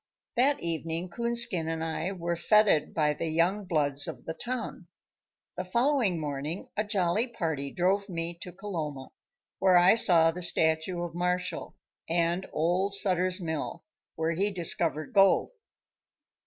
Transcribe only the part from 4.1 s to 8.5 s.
the town. The following morning a jolly party drove me